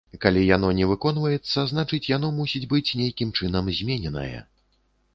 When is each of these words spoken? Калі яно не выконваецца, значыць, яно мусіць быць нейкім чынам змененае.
Калі 0.23 0.39
яно 0.45 0.71
не 0.79 0.87
выконваецца, 0.91 1.67
значыць, 1.73 2.01
яно 2.15 2.33
мусіць 2.41 2.65
быць 2.75 2.87
нейкім 3.05 3.37
чынам 3.41 3.73
змененае. 3.81 4.37